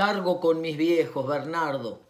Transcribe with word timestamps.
cargo 0.00 0.40
con 0.40 0.62
mis 0.62 0.78
viejos, 0.78 1.26
Bernardo. 1.26 2.00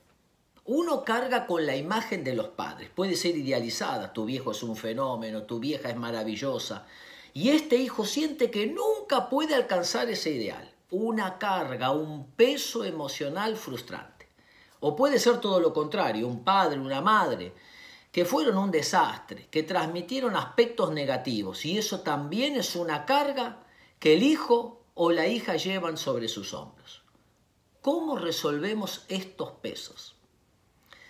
Uno 0.65 1.03
carga 1.03 1.45
con 1.45 1.67
la 1.67 1.75
imagen 1.75 2.22
de 2.22 2.37
los 2.37 2.46
padres. 2.46 2.88
Puede 2.88 3.16
ser 3.16 3.37
idealizada, 3.37 4.12
tu 4.12 4.27
viejo 4.27 4.53
es 4.53 4.62
un 4.62 4.77
fenómeno, 4.77 5.43
tu 5.43 5.59
vieja 5.59 5.90
es 5.90 5.96
maravillosa. 5.96 6.87
Y 7.34 7.48
este 7.48 7.74
hijo 7.74 8.04
siente 8.04 8.48
que 8.48 8.68
nunca 8.68 9.29
puede 9.29 9.56
alcanzar 9.56 10.08
ese 10.08 10.30
ideal. 10.30 10.72
Una 10.92 11.37
carga, 11.37 11.90
un 11.90 12.30
peso 12.30 12.85
emocional 12.85 13.56
frustrante. 13.56 14.29
O 14.79 14.95
puede 14.95 15.19
ser 15.19 15.41
todo 15.41 15.59
lo 15.59 15.72
contrario, 15.72 16.29
un 16.29 16.45
padre, 16.45 16.79
una 16.79 17.01
madre, 17.01 17.55
que 18.12 18.25
fueron 18.25 18.57
un 18.57 18.70
desastre, 18.70 19.48
que 19.51 19.65
transmitieron 19.65 20.37
aspectos 20.37 20.93
negativos. 20.93 21.66
Y 21.66 21.77
eso 21.77 22.02
también 22.02 22.55
es 22.55 22.77
una 22.77 23.05
carga 23.05 23.65
que 23.98 24.15
el 24.15 24.23
hijo 24.23 24.80
o 24.95 25.11
la 25.11 25.27
hija 25.27 25.57
llevan 25.57 25.97
sobre 25.97 26.29
sus 26.29 26.55
hombros. 26.55 26.99
¿Cómo 27.83 28.19
resolvemos 28.19 29.07
estos 29.09 29.52
pesos? 29.52 30.15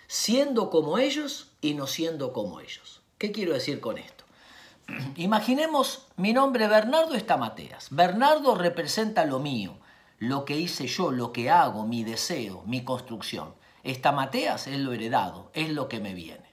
Siendo 0.07 0.69
como 0.69 0.99
ellos 0.99 1.51
y 1.59 1.73
no 1.73 1.85
siendo 1.85 2.31
como 2.31 2.61
ellos. 2.61 3.01
¿Qué 3.17 3.33
quiero 3.33 3.51
decir 3.51 3.81
con 3.81 3.97
esto? 3.97 4.23
Imaginemos, 5.17 6.07
mi 6.15 6.31
nombre 6.31 6.67
Bernardo 6.67 7.15
está 7.15 7.35
Mateas. 7.35 7.87
Bernardo 7.91 8.55
representa 8.55 9.25
lo 9.25 9.39
mío, 9.39 9.79
lo 10.17 10.45
que 10.45 10.57
hice 10.57 10.87
yo, 10.87 11.11
lo 11.11 11.33
que 11.33 11.49
hago, 11.49 11.85
mi 11.85 12.05
deseo, 12.05 12.63
mi 12.65 12.85
construcción. 12.85 13.53
Esta 13.83 14.13
Mateas 14.13 14.67
es 14.67 14.77
lo 14.79 14.93
heredado, 14.93 15.51
es 15.53 15.71
lo 15.71 15.89
que 15.89 15.99
me 15.99 16.13
viene. 16.13 16.51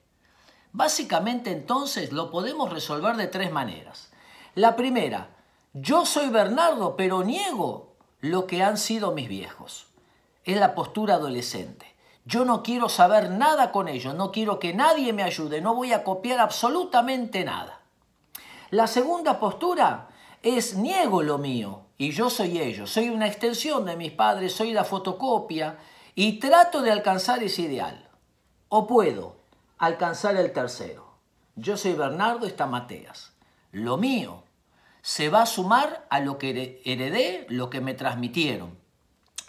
Básicamente 0.72 1.52
entonces 1.52 2.10
lo 2.10 2.32
podemos 2.32 2.72
resolver 2.72 3.14
de 3.14 3.28
tres 3.28 3.52
maneras. 3.52 4.10
La 4.56 4.74
primera, 4.74 5.36
yo 5.74 6.04
soy 6.04 6.28
Bernardo, 6.28 6.96
pero 6.96 7.22
niego 7.22 7.94
lo 8.20 8.48
que 8.48 8.64
han 8.64 8.78
sido 8.78 9.12
mis 9.12 9.28
viejos. 9.28 9.87
Es 10.44 10.58
la 10.58 10.74
postura 10.74 11.14
adolescente. 11.14 11.94
Yo 12.24 12.44
no 12.44 12.62
quiero 12.62 12.88
saber 12.88 13.30
nada 13.30 13.72
con 13.72 13.88
ellos, 13.88 14.14
no 14.14 14.30
quiero 14.32 14.58
que 14.58 14.74
nadie 14.74 15.12
me 15.12 15.22
ayude, 15.22 15.62
no 15.62 15.74
voy 15.74 15.92
a 15.92 16.04
copiar 16.04 16.40
absolutamente 16.40 17.44
nada. 17.44 17.80
La 18.70 18.86
segunda 18.86 19.40
postura 19.40 20.08
es 20.42 20.76
niego 20.76 21.22
lo 21.22 21.38
mío 21.38 21.86
y 21.96 22.10
yo 22.10 22.28
soy 22.28 22.58
ellos, 22.58 22.90
soy 22.90 23.08
una 23.08 23.26
extensión 23.26 23.86
de 23.86 23.96
mis 23.96 24.12
padres, 24.12 24.52
soy 24.52 24.72
la 24.72 24.84
fotocopia 24.84 25.78
y 26.14 26.38
trato 26.38 26.82
de 26.82 26.92
alcanzar 26.92 27.42
ese 27.42 27.62
ideal. 27.62 28.08
O 28.68 28.86
puedo 28.86 29.36
alcanzar 29.78 30.36
el 30.36 30.52
tercero. 30.52 31.14
Yo 31.56 31.76
soy 31.76 31.94
Bernardo, 31.94 32.46
está 32.46 32.66
Mateas. 32.66 33.32
Lo 33.72 33.96
mío 33.96 34.44
se 35.00 35.30
va 35.30 35.42
a 35.42 35.46
sumar 35.46 36.06
a 36.10 36.20
lo 36.20 36.36
que 36.36 36.82
heredé, 36.84 37.46
lo 37.48 37.70
que 37.70 37.80
me 37.80 37.94
transmitieron. 37.94 38.78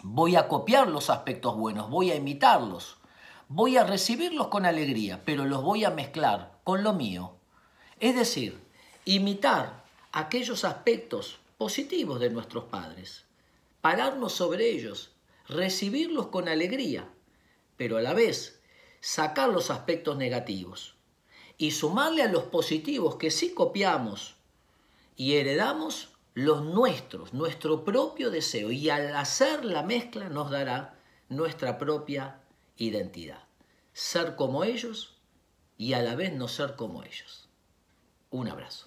Voy 0.02 0.36
a 0.36 0.48
copiar 0.48 0.88
los 0.88 1.10
aspectos 1.10 1.56
buenos, 1.56 1.90
voy 1.90 2.10
a 2.10 2.14
imitarlos, 2.14 2.96
voy 3.48 3.76
a 3.76 3.84
recibirlos 3.84 4.48
con 4.48 4.64
alegría, 4.64 5.22
pero 5.26 5.44
los 5.44 5.62
voy 5.62 5.84
a 5.84 5.90
mezclar 5.90 6.58
con 6.64 6.82
lo 6.82 6.94
mío. 6.94 7.36
Es 7.98 8.14
decir, 8.14 8.58
imitar 9.04 9.84
aquellos 10.12 10.64
aspectos 10.64 11.38
positivos 11.58 12.18
de 12.18 12.30
nuestros 12.30 12.64
padres, 12.64 13.26
pararnos 13.82 14.32
sobre 14.32 14.70
ellos, 14.70 15.12
recibirlos 15.46 16.28
con 16.28 16.48
alegría, 16.48 17.06
pero 17.76 17.98
a 17.98 18.02
la 18.02 18.14
vez 18.14 18.62
sacar 19.00 19.50
los 19.50 19.70
aspectos 19.70 20.16
negativos 20.16 20.94
y 21.58 21.72
sumarle 21.72 22.22
a 22.22 22.32
los 22.32 22.44
positivos 22.44 23.16
que 23.16 23.30
sí 23.30 23.52
copiamos 23.52 24.36
y 25.16 25.34
heredamos 25.34 26.09
los 26.34 26.64
nuestros, 26.64 27.32
nuestro 27.34 27.84
propio 27.84 28.30
deseo 28.30 28.70
y 28.70 28.90
al 28.90 29.14
hacer 29.16 29.64
la 29.64 29.82
mezcla 29.82 30.28
nos 30.28 30.50
dará 30.50 30.94
nuestra 31.28 31.78
propia 31.78 32.40
identidad. 32.76 33.44
Ser 33.92 34.36
como 34.36 34.64
ellos 34.64 35.16
y 35.76 35.94
a 35.94 36.02
la 36.02 36.14
vez 36.14 36.32
no 36.32 36.48
ser 36.48 36.76
como 36.76 37.02
ellos. 37.02 37.48
Un 38.30 38.48
abrazo. 38.48 38.86